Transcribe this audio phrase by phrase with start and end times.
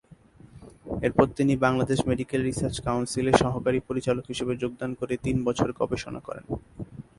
[1.05, 6.45] এরপর তিনি Bangladesh medical research কাউন্সিলে সহকারী পরিচালক হিসেবে যোগদান করে তিন বছর গবেষণা করেন।